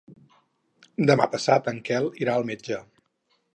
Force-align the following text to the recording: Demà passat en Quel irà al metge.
Demà 1.09 1.27
passat 1.35 1.71
en 1.73 1.79
Quel 1.91 2.11
irà 2.25 2.39
al 2.41 2.49
metge. 2.53 2.83